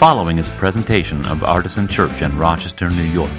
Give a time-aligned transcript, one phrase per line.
[0.00, 3.30] following is a presentation of Artisan Church in Rochester, New York.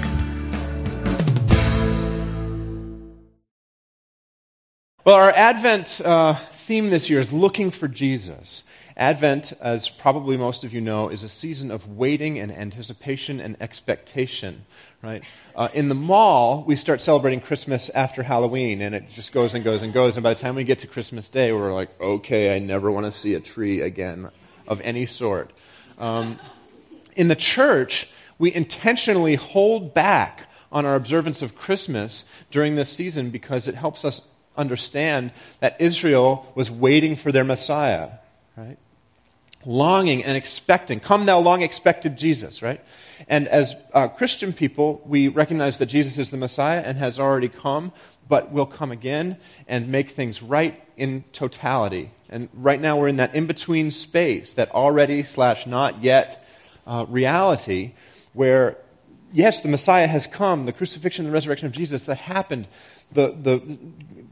[5.04, 8.62] Well, our Advent uh, theme this year is looking for Jesus.
[8.96, 13.56] Advent, as probably most of you know, is a season of waiting and anticipation and
[13.60, 14.64] expectation.
[15.02, 15.24] Right?
[15.56, 19.64] Uh, in the mall, we start celebrating Christmas after Halloween, and it just goes and
[19.64, 20.16] goes and goes.
[20.16, 23.06] And by the time we get to Christmas Day, we're like, okay, I never want
[23.06, 24.30] to see a tree again
[24.68, 25.50] of any sort.
[26.02, 26.40] Um,
[27.14, 33.30] in the church, we intentionally hold back on our observance of Christmas during this season
[33.30, 34.20] because it helps us
[34.56, 35.30] understand
[35.60, 38.10] that Israel was waiting for their Messiah,
[38.56, 38.78] right?
[39.64, 40.98] Longing and expecting.
[40.98, 42.80] Come thou long expected Jesus, right?
[43.28, 47.48] And as uh, Christian people, we recognize that Jesus is the Messiah and has already
[47.48, 47.92] come,
[48.32, 49.36] but will come again
[49.68, 52.10] and make things right in totality.
[52.30, 56.42] And right now we're in that in between space, that already slash not yet
[56.86, 57.92] uh, reality,
[58.32, 58.78] where,
[59.34, 62.68] yes, the Messiah has come, the crucifixion and the resurrection of Jesus that happened,
[63.12, 63.78] the, the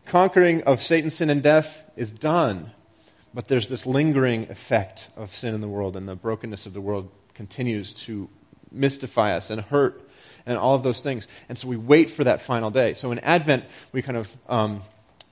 [0.06, 2.70] conquering of Satan, sin, and death is done.
[3.34, 6.80] But there's this lingering effect of sin in the world, and the brokenness of the
[6.80, 8.30] world continues to
[8.72, 10.08] mystify us and hurt
[10.50, 11.28] and all of those things.
[11.48, 12.94] And so we wait for that final day.
[12.94, 14.82] So in Advent, we kind of um,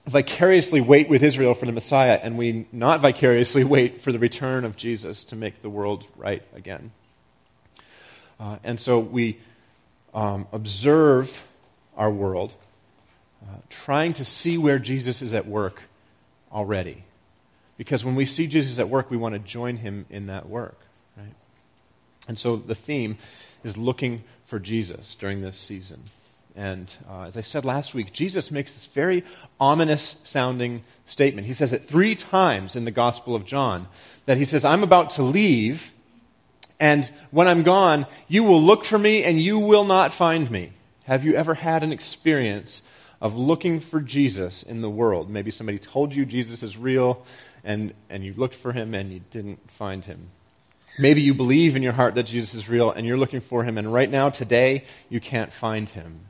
[0.06, 4.64] vicariously wait with Israel for the Messiah, and we not vicariously wait for the return
[4.64, 6.92] of Jesus to make the world right again.
[8.38, 9.38] Uh, and so we
[10.14, 11.44] um, observe
[11.96, 12.52] our world,
[13.42, 15.82] uh, trying to see where Jesus is at work
[16.52, 17.02] already.
[17.76, 20.78] Because when we see Jesus at work, we want to join him in that work.
[21.16, 21.34] Right?
[22.28, 23.18] And so the theme
[23.64, 26.04] is looking for Jesus during this season.
[26.56, 29.22] And uh, as I said last week, Jesus makes this very
[29.60, 31.46] ominous sounding statement.
[31.46, 33.88] He says it three times in the Gospel of John
[34.24, 35.92] that he says, I'm about to leave,
[36.80, 40.72] and when I'm gone, you will look for me and you will not find me.
[41.04, 42.82] Have you ever had an experience
[43.20, 45.28] of looking for Jesus in the world?
[45.28, 47.24] Maybe somebody told you Jesus is real,
[47.62, 50.30] and, and you looked for him and you didn't find him.
[50.98, 53.78] Maybe you believe in your heart that Jesus is real and you're looking for him,
[53.78, 56.20] and right now, today, you can't find him.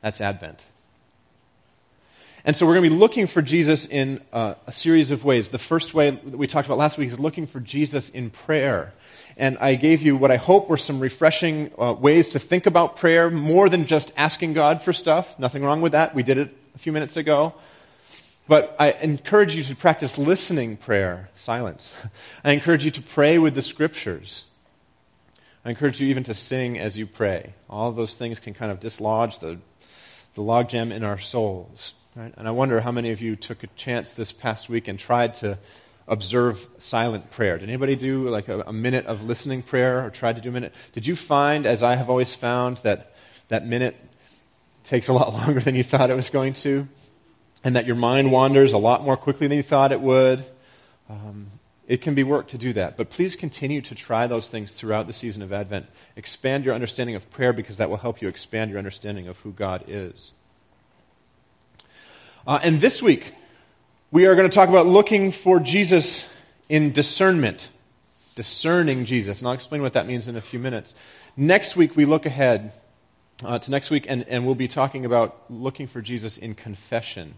[0.00, 0.58] That's Advent.
[2.44, 5.50] And so we're going to be looking for Jesus in uh, a series of ways.
[5.50, 8.92] The first way that we talked about last week is looking for Jesus in prayer.
[9.36, 12.96] And I gave you what I hope were some refreshing uh, ways to think about
[12.96, 15.38] prayer, more than just asking God for stuff.
[15.38, 16.16] Nothing wrong with that.
[16.16, 17.54] We did it a few minutes ago.
[18.48, 21.94] But I encourage you to practice listening prayer, silence.
[22.44, 24.44] I encourage you to pray with the scriptures.
[25.64, 27.54] I encourage you even to sing as you pray.
[27.70, 29.58] All those things can kind of dislodge the
[30.34, 31.94] the logjam in our souls.
[32.16, 32.32] Right?
[32.36, 35.34] And I wonder how many of you took a chance this past week and tried
[35.36, 35.58] to
[36.08, 37.58] observe silent prayer.
[37.58, 40.52] Did anybody do like a, a, minute of listening prayer or tried to do a
[40.52, 40.74] minute?
[40.92, 43.14] Did you find, as I have always found, that
[43.48, 43.96] that minute
[44.84, 46.88] takes a lot longer than you thought it was going to?
[47.64, 50.44] And that your mind wanders a lot more quickly than you thought it would?
[51.08, 51.46] Um,
[51.86, 52.96] it can be work to do that.
[52.96, 55.86] But please continue to try those things throughout the season of Advent.
[56.16, 59.52] Expand your understanding of prayer because that will help you expand your understanding of who
[59.52, 60.32] God is.
[62.46, 63.32] Uh, and this week,
[64.10, 66.28] we are going to talk about looking for Jesus
[66.68, 67.68] in discernment.
[68.34, 69.40] Discerning Jesus.
[69.40, 70.94] And I'll explain what that means in a few minutes.
[71.36, 72.72] Next week, we look ahead
[73.44, 77.34] uh, to next week, and, and we'll be talking about looking for Jesus in confession.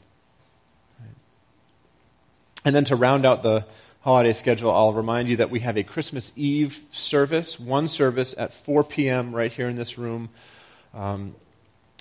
[2.64, 3.66] And then to round out the
[4.00, 8.52] holiday schedule, I'll remind you that we have a Christmas Eve service, one service at
[8.52, 9.34] 4 p.m.
[9.34, 10.30] right here in this room.
[10.94, 11.34] Um,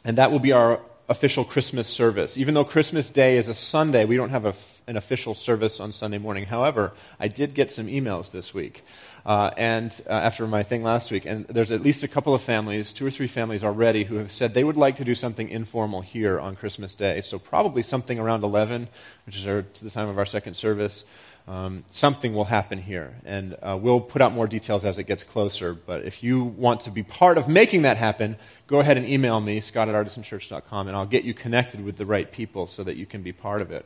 [0.05, 0.79] and that will be our
[1.09, 2.37] official Christmas service.
[2.37, 4.53] Even though Christmas Day is a Sunday, we don't have a,
[4.87, 6.45] an official service on Sunday morning.
[6.45, 8.83] However, I did get some emails this week.
[9.25, 12.41] Uh, and uh, after my thing last week, and there's at least a couple of
[12.41, 15.49] families, two or three families already, who have said they would like to do something
[15.49, 17.21] informal here on Christmas Day.
[17.21, 18.87] So probably something around 11,
[19.25, 21.05] which is our, the time of our second service
[21.47, 23.15] um, something will happen here.
[23.25, 25.73] And uh, we'll put out more details as it gets closer.
[25.73, 28.37] But if you want to be part of making that happen,
[28.67, 32.05] go ahead and email me, scott at artisanchurch.com, and I'll get you connected with the
[32.05, 33.85] right people so that you can be part of it.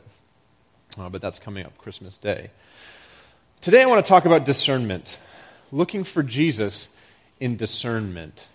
[0.98, 2.50] Uh, but that's coming up Christmas Day.
[3.60, 5.18] Today I want to talk about discernment,
[5.72, 6.88] looking for Jesus
[7.40, 8.46] in discernment.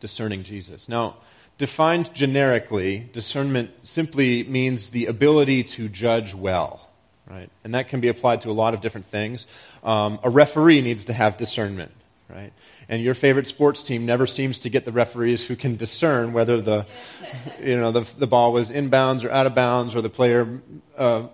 [0.00, 0.88] Discerning Jesus.
[0.88, 1.16] Now,
[1.58, 6.88] defined generically, discernment simply means the ability to judge well
[7.32, 7.50] right?
[7.64, 9.46] And that can be applied to a lot of different things.
[9.82, 11.92] Um, a referee needs to have discernment,
[12.28, 12.52] right?
[12.88, 16.60] And your favorite sports team never seems to get the referees who can discern whether
[16.60, 16.86] the,
[17.62, 20.60] you know, the, the ball was inbounds or out of bounds or the player
[20.98, 21.26] uh,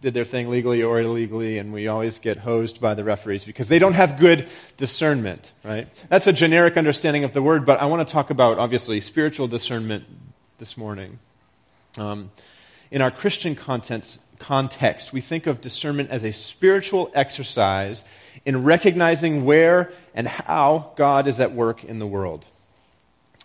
[0.00, 3.68] did their thing legally or illegally, and we always get hosed by the referees because
[3.68, 5.88] they don't have good discernment, right?
[6.08, 9.48] That's a generic understanding of the word, but I want to talk about, obviously, spiritual
[9.48, 10.04] discernment
[10.58, 11.18] this morning.
[11.98, 12.30] Um,
[12.90, 18.04] in our Christian context, context, we think of discernment as a spiritual exercise
[18.44, 22.44] in recognizing where and how God is at work in the world.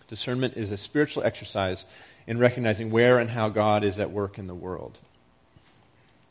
[0.08, 1.84] Discernment is a spiritual exercise
[2.26, 4.98] in recognizing where and how God is at work in the world.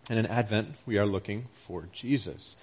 [0.09, 2.55] And in Advent, we are looking for Jesus.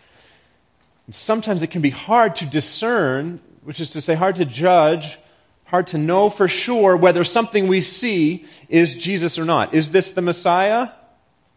[1.06, 5.18] And sometimes it can be hard to discern, which is to say, hard to judge,
[5.64, 9.74] hard to know for sure whether something we see is Jesus or not.
[9.74, 10.90] Is this the Messiah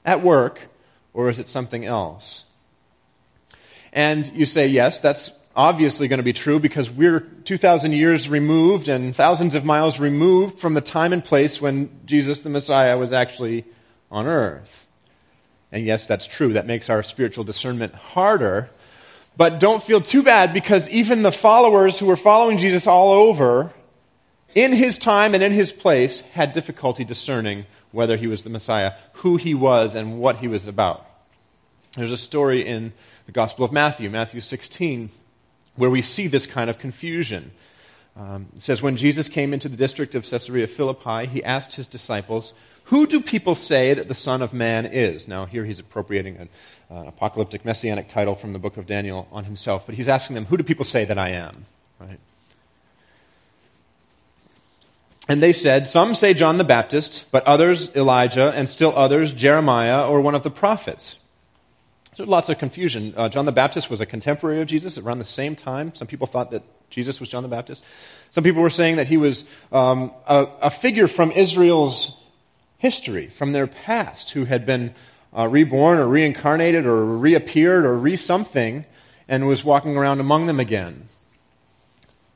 [0.05, 0.67] at work,
[1.13, 2.45] or is it something else?
[3.93, 8.87] And you say, yes, that's obviously going to be true because we're 2,000 years removed
[8.87, 13.11] and thousands of miles removed from the time and place when Jesus the Messiah was
[13.11, 13.65] actually
[14.09, 14.87] on earth.
[15.71, 16.53] And yes, that's true.
[16.53, 18.69] That makes our spiritual discernment harder.
[19.37, 23.71] But don't feel too bad because even the followers who were following Jesus all over,
[24.53, 28.93] in his time and in his place, had difficulty discerning whether he was the Messiah,
[29.13, 31.05] who he was, and what he was about.
[31.95, 32.93] There's a story in
[33.25, 35.09] the Gospel of Matthew, Matthew 16,
[35.75, 37.51] where we see this kind of confusion.
[38.15, 41.87] Um, it says, When Jesus came into the district of Caesarea Philippi, he asked his
[41.87, 42.53] disciples,
[42.85, 45.27] Who do people say that the Son of Man is?
[45.27, 46.49] Now, here he's appropriating an,
[46.89, 50.45] uh, apocalyptic messianic title from the book of Daniel on himself, but he's asking them,
[50.45, 51.65] Who do people say that I am?
[51.99, 52.19] Right?
[55.27, 60.07] And they said, Some say John the Baptist, but others Elijah, and still others Jeremiah
[60.07, 61.17] or one of the prophets.
[62.15, 63.13] So lots of confusion.
[63.15, 65.93] Uh, John the Baptist was a contemporary of Jesus around the same time.
[65.95, 67.85] Some people thought that Jesus was John the Baptist.
[68.31, 72.17] Some people were saying that he was um, a, a, figure from Israel's
[72.77, 74.93] history, from their past, who had been
[75.35, 78.85] uh, reborn or reincarnated or reappeared or re something
[79.29, 81.07] and was walking around among them again.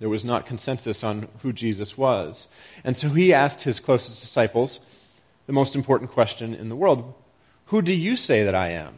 [0.06, 2.48] There was not consensus on who Jesus was.
[2.84, 4.80] And so he asked his closest disciples
[5.48, 7.16] the most important question in the world
[7.70, 8.94] Who do you say that I am?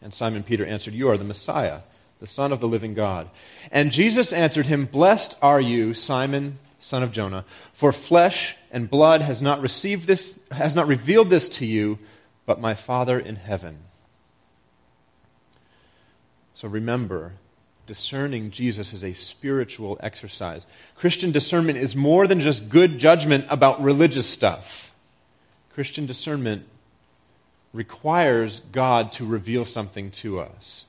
[0.00, 1.80] And Simon Peter answered, You are the Messiah,
[2.20, 3.28] the Son of the living God.
[3.72, 9.22] And Jesus answered him, Blessed are you, Simon, son of Jonah, for flesh and blood
[9.22, 11.98] has not received this, has not revealed this to you,
[12.44, 13.78] but my Father in heaven.
[16.54, 17.32] So remember,
[17.86, 20.66] discerning Jesus is a spiritual exercise.
[20.96, 24.92] Christian discernment is more than just good judgment about religious stuff.
[25.72, 26.66] Christian discernment
[27.72, 30.84] requires God to reveal something to us.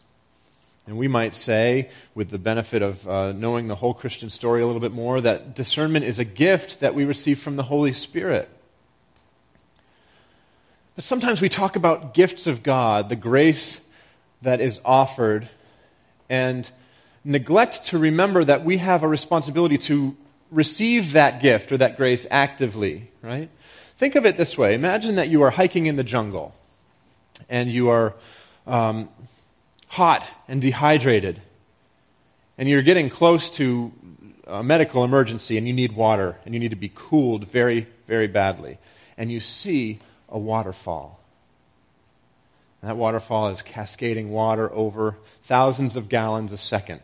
[0.87, 4.65] And we might say, with the benefit of uh, knowing the whole Christian story a
[4.65, 8.49] little bit more, that discernment is a gift that we receive from the Holy Spirit.
[10.95, 13.81] But sometimes we talk about gifts of God, the grace
[14.41, 15.49] that is offered,
[16.29, 16.71] and
[17.27, 20.15] neglect to remember that we have a responsibility to
[20.49, 23.49] receive that gift or that grace actively, right?
[23.97, 26.55] Think of it this way Imagine that you are hiking in the jungle
[27.49, 28.15] and you are
[28.65, 29.09] um,
[29.87, 31.41] hot and dehydrated,
[32.57, 33.91] and you're getting close to
[34.45, 38.27] a medical emergency, and you need water, and you need to be cooled very, very
[38.27, 38.77] badly,
[39.17, 39.99] and you see
[40.29, 41.19] a waterfall.
[42.81, 47.01] And that waterfall is cascading water over thousands of gallons a second.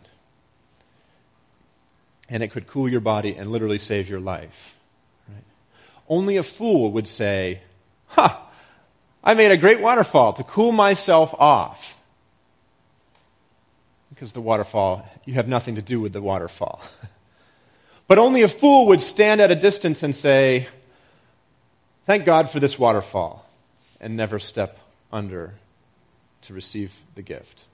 [2.33, 4.75] And it could cool your body and literally save your life.
[5.29, 5.43] Right?
[6.09, 7.61] Only a fool would say,
[8.07, 8.49] Ha!
[9.23, 12.01] I made a great waterfall to cool myself off.
[14.09, 16.81] Because the waterfall, you have nothing to do with the waterfall.
[18.07, 20.67] but only a fool would stand at a distance and say,
[22.07, 23.47] Thank God for this waterfall,
[24.01, 24.79] and never step
[25.11, 25.53] under
[26.41, 27.65] to receive the gift.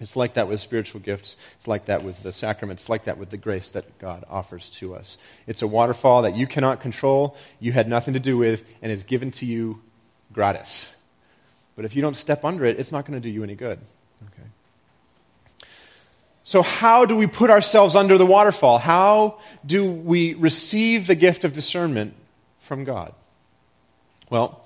[0.00, 1.36] It's like that with spiritual gifts.
[1.56, 2.84] It's like that with the sacraments.
[2.84, 5.18] It's like that with the grace that God offers to us.
[5.46, 9.04] It's a waterfall that you cannot control, you had nothing to do with, and is
[9.04, 9.80] given to you
[10.32, 10.88] gratis.
[11.76, 13.78] But if you don't step under it, it's not going to do you any good.
[14.26, 14.48] Okay.
[16.42, 18.78] So, how do we put ourselves under the waterfall?
[18.78, 22.14] How do we receive the gift of discernment
[22.60, 23.14] from God?
[24.30, 24.64] Well,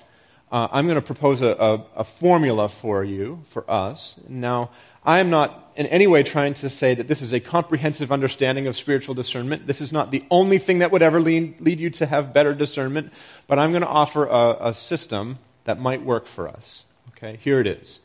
[0.51, 4.19] uh, I'm going to propose a, a, a, formula for you, for us.
[4.29, 4.71] Now,
[5.05, 8.67] I am not in any way trying to say that this is a comprehensive understanding
[8.67, 9.67] of spiritual discernment.
[9.67, 12.53] This is not the only thing that would ever lead, lead you to have better
[12.53, 13.13] discernment,
[13.47, 16.85] but I'm going to offer a, a system that might work for us.
[17.11, 18.01] Okay, here it is.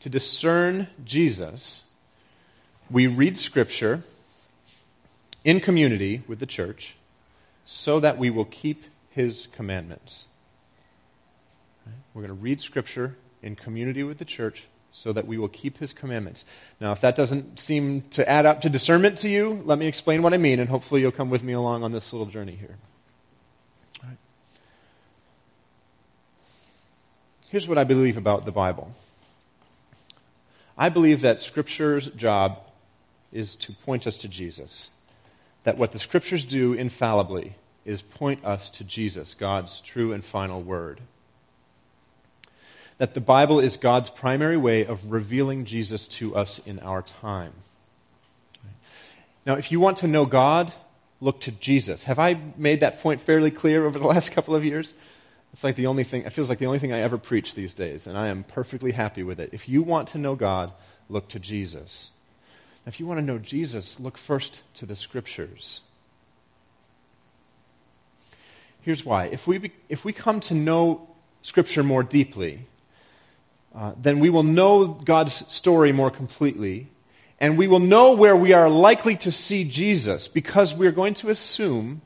[0.00, 1.84] To discern Jesus,
[2.90, 4.02] we read Scripture
[5.44, 6.96] in community with the church
[7.64, 10.26] so that we will keep his commandments.
[12.12, 15.78] We're going to read Scripture in community with the church so that we will keep
[15.78, 16.44] his commandments.
[16.80, 20.22] Now, if that doesn't seem to add up to discernment to you, let me explain
[20.22, 22.76] what I mean, and hopefully you'll come with me along on this little journey here.
[27.48, 28.94] Here's what I believe about the Bible
[30.76, 32.60] I believe that Scripture's job
[33.30, 34.90] is to point us to Jesus.
[35.64, 40.62] That what the Scriptures do infallibly is point us to Jesus, God's true and final
[40.62, 41.00] word
[42.98, 47.52] that the Bible is God's primary way of revealing Jesus to us in our time.
[49.44, 50.72] Now, if you want to know God,
[51.20, 52.04] look to Jesus.
[52.04, 54.94] Have I made that point fairly clear over the last couple of years?
[55.52, 57.74] It's like the only thing, it feels like the only thing I ever preach these
[57.74, 59.50] days, and I am perfectly happy with it.
[59.52, 60.72] If you want to know God,
[61.08, 62.10] look to Jesus.
[62.86, 65.82] If you want to know Jesus, look first to the Scriptures.
[68.80, 69.26] Here's why.
[69.26, 71.08] If we, if we come to know
[71.42, 72.66] Scripture more deeply,
[73.74, 76.88] uh, then we will know God's story more completely,
[77.40, 81.14] and we will know where we are likely to see Jesus because we are going
[81.14, 82.02] to assume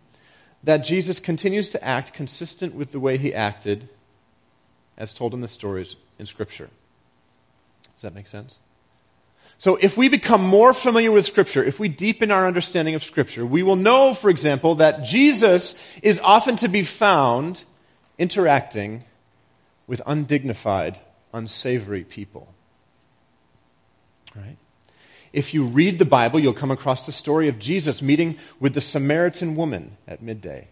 [0.62, 3.88] that Jesus continues to act consistent with the way he acted
[4.96, 6.70] as told in the stories in Scripture.
[7.94, 8.58] Does that make sense?
[9.58, 13.44] So, if we become more familiar with Scripture, if we deepen our understanding of Scripture,
[13.44, 17.64] we will know, for example, that Jesus is often to be found
[18.18, 19.04] interacting
[19.86, 20.98] with undignified
[21.36, 22.52] unsavory people.
[24.34, 24.56] Right?
[25.32, 28.80] If you read the Bible, you'll come across the story of Jesus meeting with the
[28.80, 30.68] Samaritan woman at midday.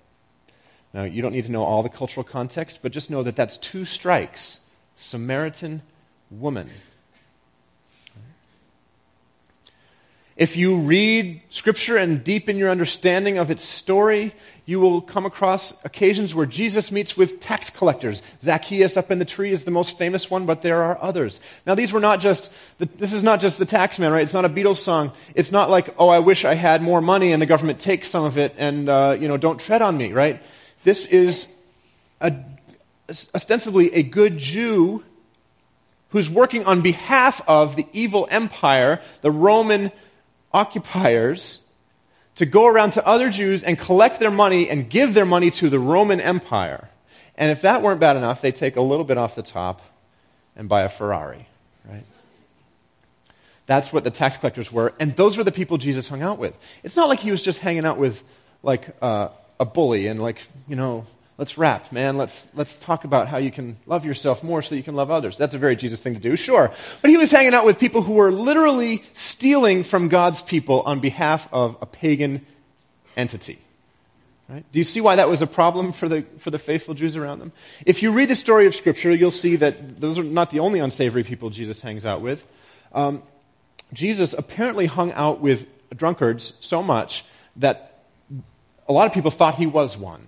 [0.92, 3.56] Now, you don't need to know all the cultural context, but just know that that's
[3.59, 4.61] two strikes
[4.97, 5.83] Samaritan
[6.30, 6.71] woman.
[10.36, 14.34] If you read Scripture and deepen your understanding of its story,
[14.66, 18.20] you will come across occasions where Jesus meets with tax collectors.
[18.42, 21.38] Zacchaeus up in the tree is the most famous one, but there are others.
[21.66, 24.24] Now, these were not just, the, this is not just the tax man, right?
[24.24, 25.12] It's not a Beatles song.
[25.36, 28.24] It's not like, oh, I wish I had more money and the government takes some
[28.24, 30.42] of it and, uh, you know, don't tread on me, right?
[30.82, 31.46] This is
[32.20, 32.34] a,
[33.08, 35.04] ostensibly a good Jew
[36.08, 39.92] who's working on behalf of the evil empire, the Roman
[40.54, 41.61] occupiers
[42.37, 45.68] to go around to other Jews and collect their money and give their money to
[45.68, 46.88] the Roman Empire.
[47.37, 49.82] And if that weren't bad enough, they take a little bit off the top
[50.56, 51.46] and buy a Ferrari,
[51.84, 52.04] right?
[53.66, 56.54] That's what the tax collectors were, and those were the people Jesus hung out with.
[56.82, 58.23] It's not like he was just hanging out with
[58.62, 62.16] like uh, a bully and like you know Let's rap, man.
[62.16, 65.36] Let's, let's talk about how you can love yourself more so you can love others.
[65.36, 66.70] That's a very Jesus thing to do, sure.
[67.02, 71.00] But he was hanging out with people who were literally stealing from God's people on
[71.00, 72.46] behalf of a pagan
[73.16, 73.58] entity.
[74.48, 74.64] Right?
[74.72, 77.40] Do you see why that was a problem for the, for the faithful Jews around
[77.40, 77.50] them?
[77.84, 80.78] If you read the story of Scripture, you'll see that those are not the only
[80.78, 82.46] unsavory people Jesus hangs out with.
[82.92, 83.22] Um,
[83.92, 87.24] Jesus apparently hung out with drunkards so much
[87.56, 88.02] that
[88.88, 90.26] a lot of people thought he was one.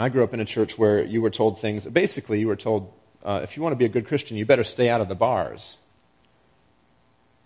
[0.00, 2.92] I grew up in a church where you were told things, basically, you were told,
[3.24, 5.14] uh, if you want to be a good Christian, you better stay out of the
[5.14, 5.76] bars.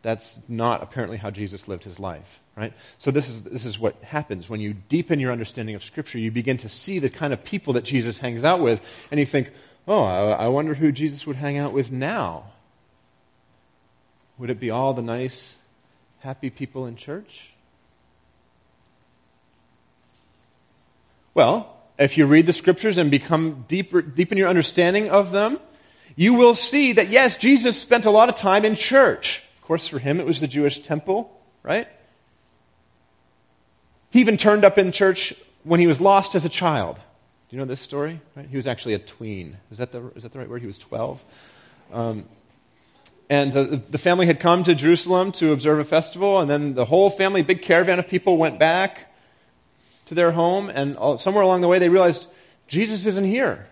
[0.03, 2.73] That's not apparently how Jesus lived his life, right?
[2.99, 4.49] So, this is, this is what happens.
[4.49, 7.75] When you deepen your understanding of Scripture, you begin to see the kind of people
[7.75, 8.81] that Jesus hangs out with,
[9.11, 9.51] and you think,
[9.87, 12.47] oh, I, I wonder who Jesus would hang out with now.
[14.39, 15.57] Would it be all the nice,
[16.21, 17.53] happy people in church?
[21.35, 25.61] Well, if you read the scriptures and become deeper, deepen your understanding of them,
[26.17, 29.43] you will see that yes, Jesus spent a lot of time in church.
[29.59, 31.31] Of course, for him, it was the Jewish temple,
[31.63, 31.87] right?
[34.11, 36.97] He even turned up in church when he was lost as a child.
[36.97, 38.21] Do you know this story?
[38.35, 38.47] Right?
[38.47, 39.59] He was actually a tween.
[39.71, 40.63] Is that the, is that the right word?
[40.63, 41.25] He was 12.
[41.93, 42.25] Um,
[43.29, 46.87] and the, the family had come to Jerusalem to observe a festival, and then the
[46.87, 49.10] whole family, big caravan of people, went back
[50.11, 52.27] to their home, and somewhere along the way they realized
[52.67, 53.69] Jesus isn't here.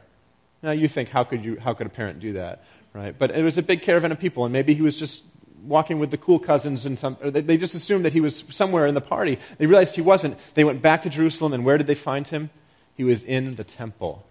[0.63, 2.63] Now you think, how could, you, how could a parent do that?
[2.93, 3.17] Right?
[3.17, 5.25] But it was a big caravan of people, and maybe he was just
[5.65, 8.87] walking with the cool cousins and some, they, they just assumed that he was somewhere
[8.87, 9.37] in the party.
[9.59, 10.39] They realized he wasn't.
[10.55, 12.51] They went back to Jerusalem, and where did they find him?
[12.95, 14.25] He was in the temple.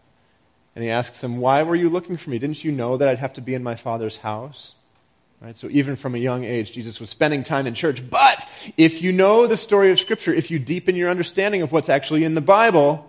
[0.74, 2.40] And he asks them, Why were you looking for me?
[2.40, 4.76] Didn't you know that I'd have to be in my father's house?
[5.42, 5.56] Right?
[5.56, 8.10] So even from a young age, Jesus was spending time in church.
[8.10, 11.90] But if you know the story of Scripture, if you deepen your understanding of what's
[11.90, 13.08] actually in the Bible,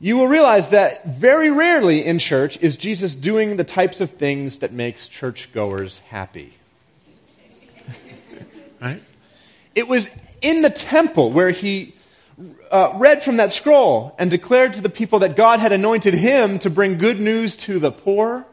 [0.00, 4.58] you will realize that very rarely in church is Jesus doing the types of things
[4.60, 6.54] that makes churchgoers happy.
[8.80, 9.02] right?
[9.74, 10.08] It was
[10.40, 11.94] in the temple where he
[12.70, 16.60] uh, read from that scroll and declared to the people that God had anointed him
[16.60, 18.46] to bring good news to the poor,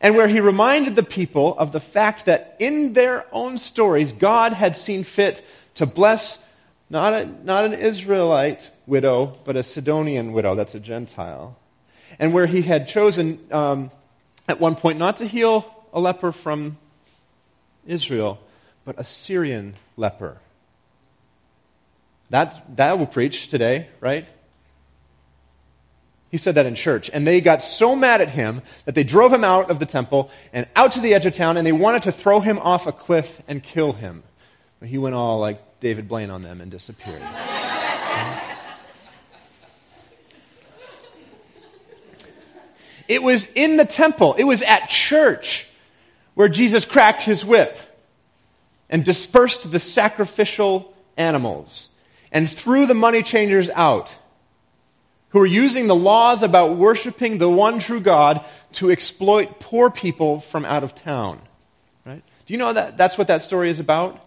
[0.00, 4.52] and where he reminded the people of the fact that in their own stories, God
[4.52, 6.42] had seen fit to bless
[6.88, 11.56] not, a, not an Israelite widow, but a Sidonian widow, that's a Gentile,
[12.18, 13.90] and where he had chosen um,
[14.48, 16.78] at one point not to heal a leper from
[17.86, 18.40] Israel,
[18.84, 20.38] but a Syrian leper.
[22.30, 24.26] That, that will preach today, right?
[26.30, 27.10] He said that in church.
[27.12, 30.30] And they got so mad at him that they drove him out of the temple
[30.52, 32.92] and out to the edge of town, and they wanted to throw him off a
[32.92, 34.22] cliff and kill him.
[34.78, 37.22] But he went all like David Blaine on them and disappeared.
[43.08, 45.66] it was in the temple, it was at church
[46.34, 47.76] where Jesus cracked his whip
[48.88, 51.88] and dispersed the sacrificial animals
[52.30, 54.14] and threw the money changers out
[55.30, 58.44] who are using the laws about worshiping the one true God
[58.74, 61.40] to exploit poor people from out of town.
[62.04, 62.22] Right?
[62.46, 64.26] Do you know that that's what that story is about?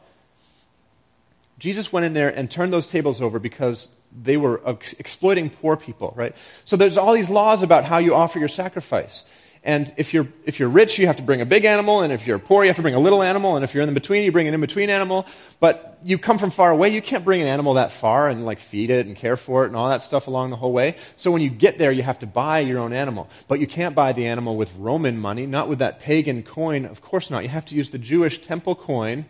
[1.59, 3.87] Jesus went in there and turned those tables over because
[4.21, 4.61] they were
[4.99, 6.35] exploiting poor people, right?
[6.65, 9.25] So there's all these laws about how you offer your sacrifice.
[9.65, 12.27] And if you're, if you're rich, you have to bring a big animal, and if
[12.27, 14.23] you're poor, you have to bring a little animal, and if you're in the between,
[14.23, 15.25] you bring an in between animal.
[15.61, 18.59] But you come from far away, you can't bring an animal that far and like
[18.59, 20.97] feed it and care for it and all that stuff along the whole way.
[21.15, 23.29] So when you get there, you have to buy your own animal.
[23.47, 26.85] But you can't buy the animal with Roman money, not with that pagan coin.
[26.85, 27.43] Of course not.
[27.43, 29.25] You have to use the Jewish temple coin.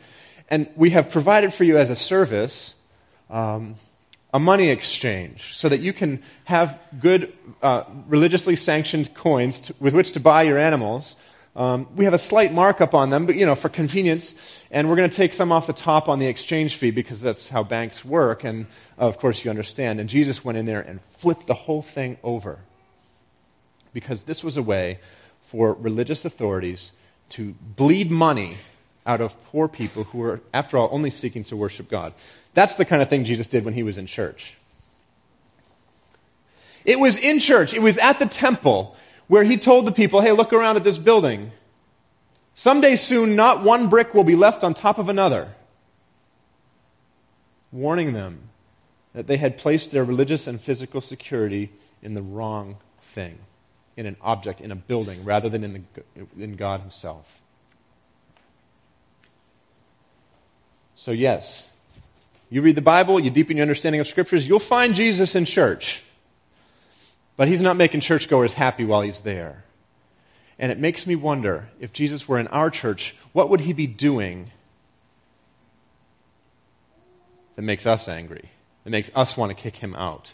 [0.50, 2.74] And we have provided for you as a service.
[3.30, 3.75] Um,
[4.34, 9.94] a money exchange so that you can have good, uh, religiously sanctioned coins to, with
[9.94, 11.16] which to buy your animals.
[11.56, 14.34] Um, we have a slight markup on them, but you know, for convenience,
[14.72, 17.50] and we're going to take some off the top on the exchange fee because that's
[17.50, 18.66] how banks work, and
[19.00, 20.00] uh, of course you understand.
[20.00, 22.58] And Jesus went in there and flipped the whole thing over
[23.94, 24.98] because this was a way
[25.42, 26.92] for religious authorities
[27.30, 28.58] to bleed money
[29.06, 32.14] out of poor people who were, after all, only seeking to worship God.
[32.53, 34.55] That's the kind of thing Jesus did when he was in church.
[36.85, 38.96] It was in church, it was at the temple
[39.27, 41.51] where he told the people, hey, look around at this building.
[42.55, 45.53] Someday soon, not one brick will be left on top of another.
[47.72, 48.50] Warning them
[49.13, 53.39] that they had placed their religious and physical security in the wrong thing,
[53.96, 55.85] in an object, in a building, rather than in,
[56.16, 57.39] the, in God Himself.
[60.96, 61.70] So, yes,
[62.53, 66.03] you read the Bible, you deepen your understanding of Scriptures, you'll find Jesus in church.
[67.35, 69.63] But he's not making churchgoers happy while he's there.
[70.59, 73.87] And it makes me wonder if Jesus were in our church, what would he be
[73.87, 74.51] doing
[77.55, 78.51] that makes us angry,
[78.83, 80.33] that makes us want to kick him out?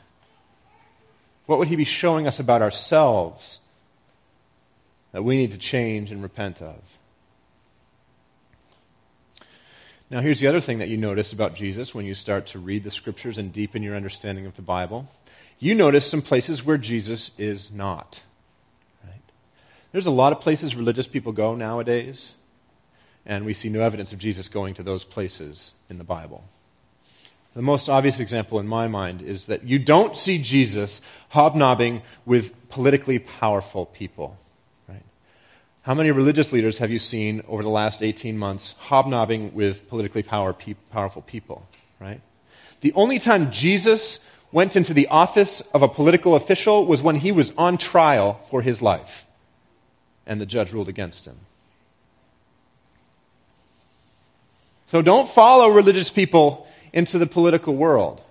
[1.45, 3.61] What would he be showing us about ourselves
[5.13, 6.98] that we need to change and repent of?
[10.11, 12.83] Now, here's the other thing that you notice about Jesus when you start to read
[12.83, 15.07] the scriptures and deepen your understanding of the Bible.
[15.59, 18.21] You notice some places where Jesus is not.
[19.03, 19.21] Right?
[19.91, 22.33] There's a lot of places religious people go nowadays,
[23.23, 26.43] and we see no evidence of Jesus going to those places in the Bible.
[27.53, 32.69] The most obvious example in my mind is that you don't see Jesus hobnobbing with
[32.69, 34.37] politically powerful people.
[35.89, 40.21] How many religious leaders have you seen over the last 18 months hobnobbing with politically
[40.21, 41.67] power, pe- powerful people,
[41.99, 42.21] right?
[42.81, 44.19] The only time Jesus
[44.51, 48.61] went into the office of a political official was when he was on trial for
[48.61, 49.25] his life,
[50.27, 51.37] and the judge ruled against him.
[54.85, 58.21] So don't follow religious people into the political world.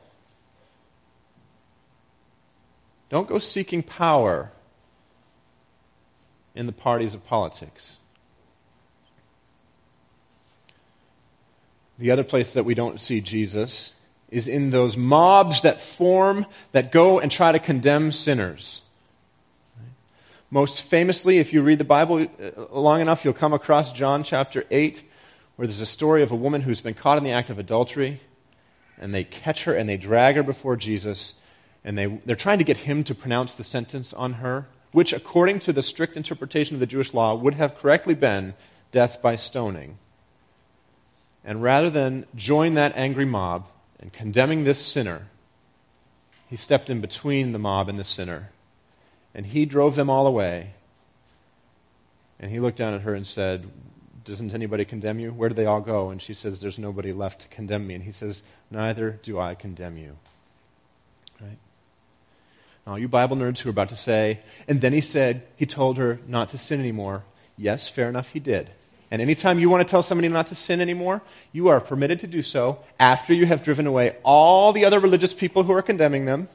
[3.08, 4.52] Don't go seeking power
[6.58, 7.98] in the parties of politics.
[12.00, 13.94] The other place that we don't see Jesus
[14.28, 18.82] is in those mobs that form, that go and try to condemn sinners.
[20.50, 24.64] Most famously, if you read the Bible uh, long enough, you'll come across John chapter
[24.68, 25.04] 8,
[25.54, 28.20] where there's a story of a woman who's been caught in the act of adultery,
[29.00, 31.34] and they catch her and they drag her before Jesus,
[31.84, 35.60] and they, they're trying to get him to pronounce the sentence on her which, according
[35.60, 38.54] to the strict interpretation of the Jewish law, would have correctly been
[38.90, 39.98] death by stoning.
[41.44, 43.66] And rather than join that angry mob
[44.00, 45.26] and condemning this sinner,
[46.48, 48.50] he stepped in between the mob and the sinner,
[49.34, 50.74] and he drove them all away.
[52.40, 53.68] And he looked down at her and said,
[54.24, 55.32] Doesn't anybody condemn you?
[55.32, 56.10] Where do they all go?
[56.10, 57.94] And she says, There's nobody left to condemn me.
[57.94, 60.16] And he says, Neither do I condemn you.
[61.40, 61.58] Right?
[62.88, 65.98] Now, you Bible nerds who are about to say, and then he said, he told
[65.98, 67.22] her not to sin anymore.
[67.58, 68.70] Yes, fair enough, he did.
[69.10, 71.20] And anytime you want to tell somebody not to sin anymore,
[71.52, 75.34] you are permitted to do so after you have driven away all the other religious
[75.34, 76.48] people who are condemning them.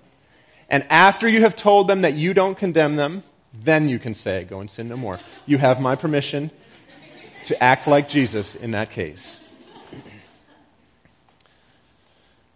[0.69, 3.21] And after you have told them that you don't condemn them,
[3.53, 5.19] then you can say, Go and sin no more.
[5.45, 6.49] You have my permission
[7.45, 9.37] to act like Jesus in that case.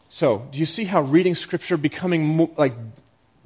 [0.10, 2.74] So, do you see how reading Scripture, becoming like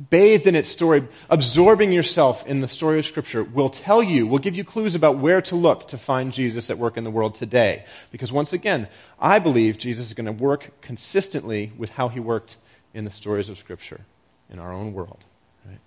[0.09, 4.39] bathed in its story, absorbing yourself in the story of Scripture, will tell you, will
[4.39, 7.35] give you clues about where to look to find Jesus at work in the world
[7.35, 7.85] today.
[8.11, 8.87] Because once again,
[9.19, 12.57] I believe Jesus is going to work consistently with how he worked
[12.93, 14.01] in the stories of Scripture
[14.49, 15.23] in our own world.
[15.65, 15.79] Right?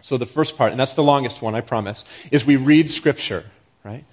[0.00, 3.46] So the first part, and that's the longest one, I promise, is we read Scripture,
[3.84, 4.04] right?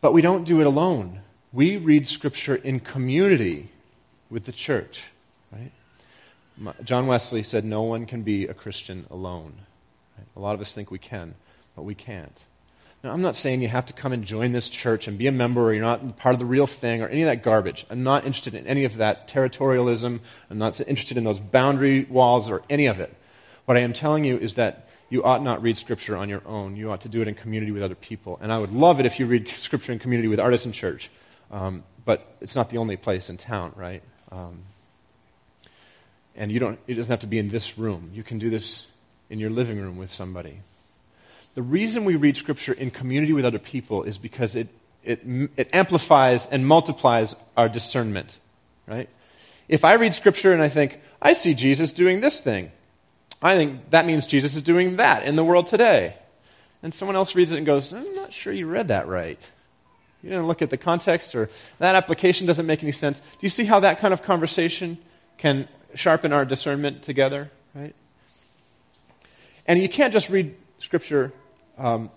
[0.00, 1.20] But we don't do it alone.
[1.52, 3.70] We read Scripture in community
[4.30, 5.10] with the church?
[6.84, 9.54] John Wesley said, No one can be a Christian alone.
[10.36, 11.34] A lot of us think we can,
[11.76, 12.36] but we can't.
[13.04, 15.32] Now, I'm not saying you have to come and join this church and be a
[15.32, 17.86] member or you're not part of the real thing or any of that garbage.
[17.90, 20.18] I'm not interested in any of that territorialism.
[20.50, 23.14] I'm not interested in those boundary walls or any of it.
[23.66, 26.74] What I am telling you is that you ought not read Scripture on your own.
[26.74, 28.38] You ought to do it in community with other people.
[28.42, 31.08] And I would love it if you read Scripture in community with Artisan Church.
[31.52, 34.02] Um, but it's not the only place in town, right?
[34.32, 34.64] Um,
[36.38, 38.10] and you don't, it doesn't have to be in this room.
[38.14, 38.86] You can do this
[39.28, 40.60] in your living room with somebody.
[41.54, 44.68] The reason we read Scripture in community with other people is because it,
[45.04, 45.20] it,
[45.56, 48.38] it amplifies and multiplies our discernment,
[48.86, 49.08] right?
[49.68, 52.70] If I read Scripture and I think, I see Jesus doing this thing,
[53.42, 56.14] I think that means Jesus is doing that in the world today.
[56.84, 59.40] And someone else reads it and goes, I'm not sure you read that right.
[60.22, 63.18] You didn't look at the context, or that application doesn't make any sense.
[63.20, 64.98] Do you see how that kind of conversation
[65.36, 67.94] can sharpen our discernment together, right?
[69.66, 71.32] And you can't just read Scripture
[71.76, 72.10] um,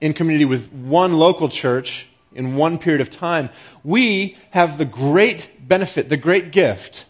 [0.00, 3.50] in community with one local church in one period of time.
[3.84, 7.04] We have the great benefit, the great gift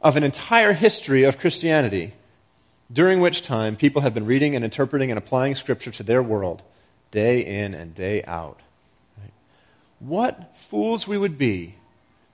[0.00, 2.12] of an entire history of Christianity,
[2.92, 6.62] during which time people have been reading and interpreting and applying Scripture to their world
[7.10, 8.60] day in and day out.
[9.18, 9.32] Right?
[10.00, 11.76] What fools we would be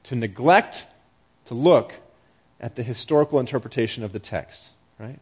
[0.04, 0.86] to neglect
[1.46, 1.94] to look
[2.60, 5.18] at the historical interpretation of the text, right?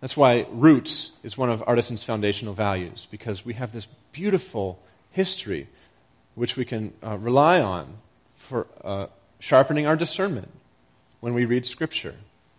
[0.00, 4.80] That's why roots is one of Artisan's foundational values, because we have this beautiful
[5.10, 5.68] history
[6.34, 7.98] which we can uh, rely on
[8.34, 9.06] for uh,
[9.40, 10.50] sharpening our discernment
[11.20, 12.14] when we read Scripture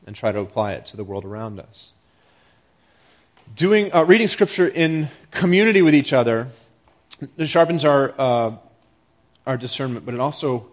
[0.05, 1.93] and try to apply it to the world around us.
[3.55, 6.47] Doing, uh, reading Scripture in community with each other
[7.45, 8.55] sharpens our, uh,
[9.47, 10.67] our discernment, but it also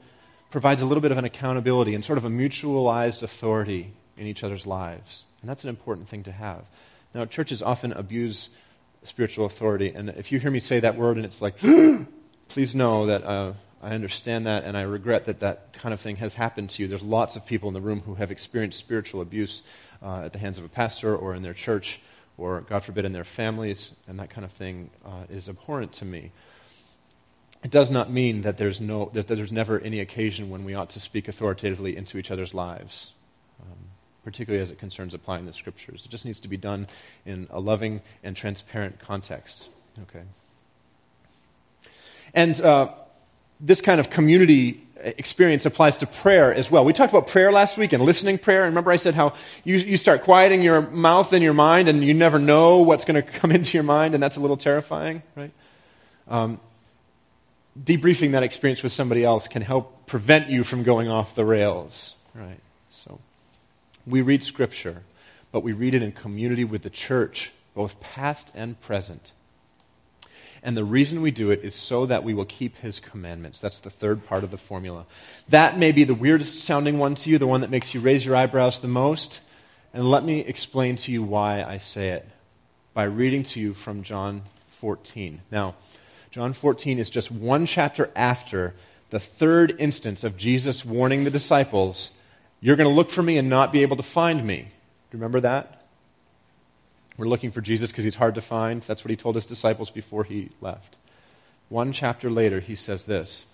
[0.51, 4.43] provides a little bit of an accountability and sort of a mutualized authority in each
[4.43, 5.25] other's lives.
[5.41, 6.65] And that's an important thing to have.
[7.15, 8.49] Now, churches often abuse
[9.03, 11.57] spiritual authority, and if you hear me say that word and it's like,
[12.49, 16.17] please know that uh, I understand that and I regret that that kind of thing
[16.17, 16.89] has happened to you.
[16.89, 19.63] There's lots of people in the room who have experienced spiritual abuse
[20.03, 22.01] uh, at the hands of a pastor or in their church
[22.37, 26.05] or, God forbid, in their families, and that kind of thing uh, is abhorrent to
[26.05, 26.31] me.
[27.65, 30.91] It does not mean that there's, no, that there's never any occasion when we ought
[30.91, 33.13] to speak authoritatively into each other's lives,
[33.61, 33.77] um,
[34.25, 36.05] particularly as it concerns applying the scriptures.
[36.05, 36.87] It just needs to be done
[37.27, 39.69] in a loving and transparent context.
[40.03, 40.23] Okay.
[42.33, 42.93] And uh,
[43.61, 46.85] this kind of community experience applies to prayer as well.
[46.85, 48.61] We talked about prayer last week and listening prayer.
[48.63, 52.03] And remember, I said how you, you start quieting your mouth and your mind, and
[52.03, 55.23] you never know what's going to come into your mind, and that's a little terrifying,
[55.37, 55.53] right?
[56.29, 56.61] Um,
[57.85, 62.15] debriefing that experience with somebody else can help prevent you from going off the rails.
[62.35, 62.61] Right?
[62.91, 63.21] So
[64.07, 65.03] we read Scripture,
[65.53, 69.33] but we read it in community with the church, both past and present.
[70.63, 73.61] And the reason we do it is so that we will keep his commandments.
[73.61, 75.07] That's the third part of the formula.
[75.49, 78.25] That may be the weirdest sounding one to you, the one that makes you raise
[78.25, 79.41] your eyebrows the most.
[79.95, 82.29] And let me explain to you why I say it
[82.93, 85.43] by reading to you from John 14.
[85.51, 85.77] Now,
[86.31, 88.75] John 14 is just one chapter after
[89.11, 92.11] the third instance of Jesus warning the disciples,
[92.61, 94.59] You're going to look for me and not be able to find me.
[94.59, 95.87] Do you remember that?
[97.17, 98.83] We're looking for Jesus because he's hard to find.
[98.83, 100.99] That's what he told his disciples before he left.
[101.71, 103.47] One chapter later, he says this.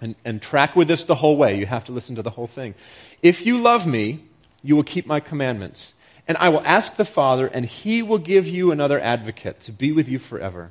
[0.00, 1.58] And, and track with this the whole way.
[1.58, 2.74] You have to listen to the whole thing.
[3.22, 4.20] If you love me,
[4.62, 5.94] you will keep my commandments.
[6.28, 9.92] And I will ask the Father, and he will give you another advocate to be
[9.92, 10.70] with you forever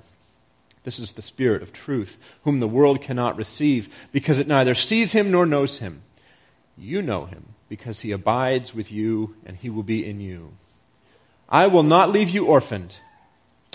[0.85, 5.11] this is the Spirit of truth, whom the world cannot receive, because it neither sees
[5.11, 6.03] him nor knows him.
[6.77, 10.53] You know him because he abides with you and he will be in you.
[11.49, 12.97] I will not leave you orphaned.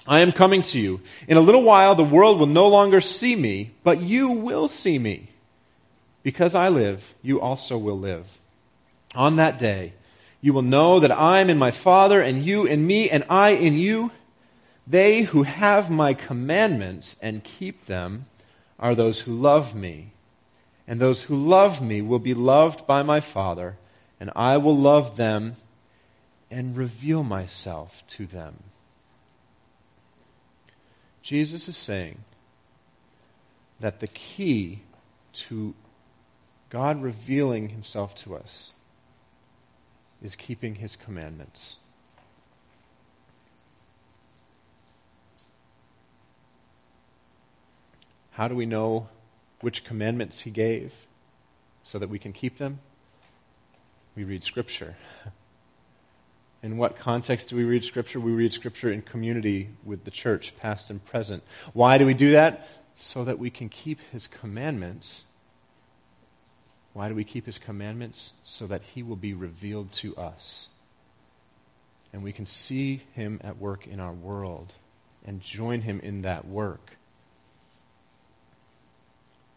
[0.07, 1.01] I am coming to you.
[1.29, 4.99] In a little while, the world will no longer see me, but you will see
[4.99, 5.29] me.
[6.23, 8.39] Because I live, you also will live.
[9.15, 9.95] On that day,
[10.41, 13.51] you will know that I am in my Father, and you in me, and I
[13.51, 14.11] in you.
[14.87, 18.27] They who have my commandments and keep them
[18.79, 20.13] are those who love me.
[20.87, 23.77] And those who love me will be loved by my Father,
[24.19, 25.55] and I will love them
[26.51, 28.65] and reveal myself to them.
[31.23, 32.19] Jesus is saying
[33.79, 34.81] that the key
[35.33, 35.75] to
[36.71, 38.73] God revealing himself to us
[40.23, 41.77] is keeping his commandments.
[48.41, 49.07] How do we know
[49.61, 51.07] which commandments he gave
[51.83, 52.79] so that we can keep them?
[54.17, 54.97] We read Scripture.
[56.63, 58.19] In what context do we read Scripture?
[58.19, 61.43] We read Scripture in community with the church, past and present.
[61.75, 62.67] Why do we do that?
[62.97, 65.27] So that we can keep His commandments.
[66.95, 68.33] Why do we keep His commandments?
[68.43, 70.69] So that He will be revealed to us.
[72.11, 74.73] And we can see Him at work in our world
[75.27, 76.97] and join Him in that work.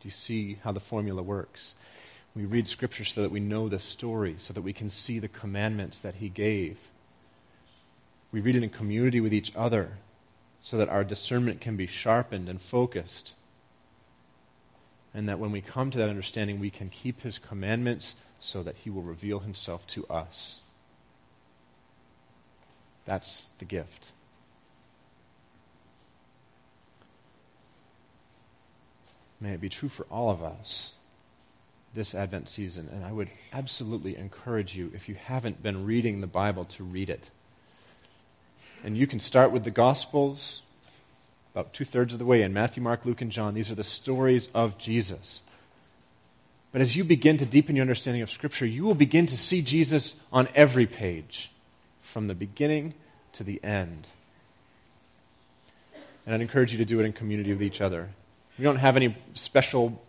[0.03, 1.73] Do you see how the formula works?
[2.35, 5.27] We read Scripture so that we know the story, so that we can see the
[5.27, 6.77] commandments that He gave
[8.33, 9.91] we read it in community with each other
[10.59, 13.33] so that our discernment can be sharpened and focused.
[15.13, 18.77] And that when we come to that understanding, we can keep his commandments so that
[18.77, 20.61] he will reveal himself to us.
[23.05, 24.11] That's the gift.
[29.43, 30.93] May it be true for all of us
[31.93, 32.87] this Advent season.
[32.93, 37.09] And I would absolutely encourage you, if you haven't been reading the Bible, to read
[37.09, 37.29] it.
[38.85, 40.61] And you can start with the Gospels,
[41.53, 43.53] about two thirds of the way in Matthew, Mark, Luke, and John.
[43.53, 45.41] These are the stories of Jesus.
[46.71, 49.61] But as you begin to deepen your understanding of Scripture, you will begin to see
[49.61, 51.51] Jesus on every page,
[51.99, 52.93] from the beginning
[53.33, 54.07] to the end.
[56.25, 58.11] And I'd encourage you to do it in community with each other.
[58.57, 60.01] We don't have any special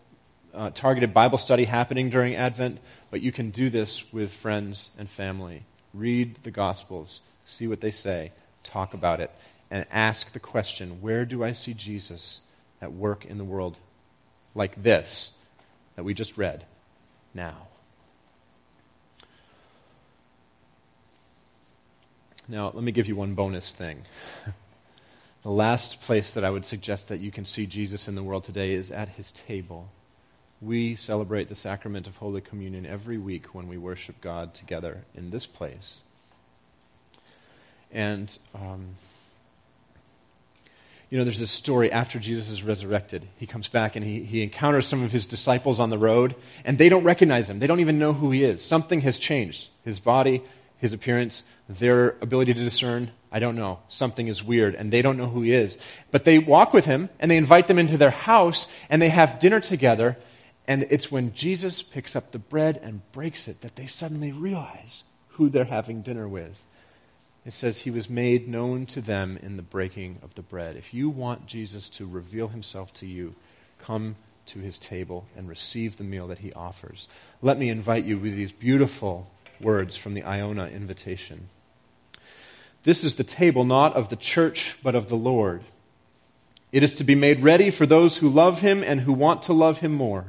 [0.53, 2.79] uh, targeted Bible study happening during Advent,
[3.11, 5.63] but you can do this with friends and family.
[5.95, 9.31] Read the Gospels, see what they say, talk about it,
[9.71, 12.41] and ask the question where do I see Jesus
[12.83, 13.79] at work in the world
[14.55, 15.33] like this
[15.97, 16.65] that we just read
[17.33, 17.69] now?
[22.47, 24.03] Now, let me give you one bonus thing.
[25.45, 28.45] the last place that I would suggest that you can see Jesus in the world
[28.45, 29.91] today is at his table.
[30.63, 35.31] We celebrate the sacrament of Holy Communion every week when we worship God together in
[35.31, 36.01] this place.
[37.93, 38.95] And, um,
[41.11, 43.29] you know, there's this story after Jesus is resurrected.
[43.37, 46.79] He comes back and he, he encounters some of his disciples on the road, and
[46.79, 47.59] they don't recognize him.
[47.59, 48.65] They don't even know who he is.
[48.65, 50.43] Something has changed his body,
[50.85, 53.11] his appearance, their ability to discern.
[53.33, 53.81] I don't know.
[53.89, 55.77] Something is weird, and they don't know who he is.
[56.13, 59.41] But they walk with him, and they invite them into their house, and they have
[59.41, 60.17] dinner together.
[60.69, 65.05] And it's when Jesus picks up the bread and breaks it that they suddenly realize
[65.31, 66.65] who they're having dinner with
[67.45, 70.77] it says he was made known to them in the breaking of the bread.
[70.77, 73.35] If you want Jesus to reveal himself to you,
[73.79, 74.17] come
[74.47, 77.09] to his table and receive the meal that he offers.
[77.43, 81.49] Let me invite you with these beautiful words from the Iona invitation.
[82.83, 85.65] This is the table not of the church, but of the Lord.
[86.73, 89.53] It is to be made ready for those who love him and who want to
[89.53, 90.27] love him more.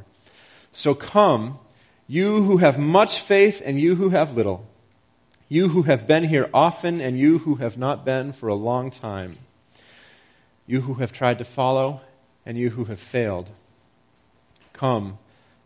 [0.72, 1.60] So come,
[2.08, 4.68] you who have much faith and you who have little
[5.48, 8.90] you who have been here often and you who have not been for a long
[8.90, 9.38] time,
[10.66, 12.02] you who have tried to follow
[12.46, 13.50] and you who have failed.
[14.74, 15.20] Come,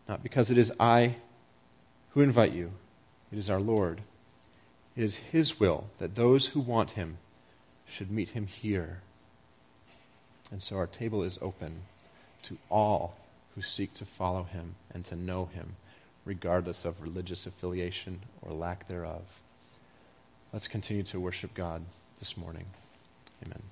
[0.08, 1.16] not because it is I
[2.10, 2.72] who invite you,
[3.32, 4.00] it is our Lord.
[4.96, 7.18] It is His will that those who want Him
[7.88, 9.00] should meet Him here.
[10.50, 11.82] And so our table is open
[12.42, 13.16] to all
[13.54, 15.76] who seek to follow Him and to know Him,
[16.24, 19.40] regardless of religious affiliation or lack thereof.
[20.52, 21.82] Let's continue to worship God
[22.18, 22.66] this morning.
[23.44, 23.62] Amen.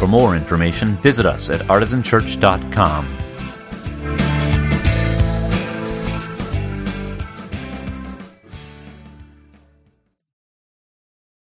[0.00, 3.31] For more information, visit us at artisanchurch.com